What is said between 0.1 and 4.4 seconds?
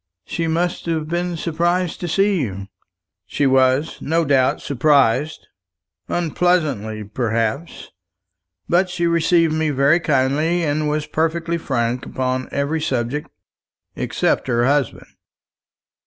"She must have been surprised to see you." "She was, no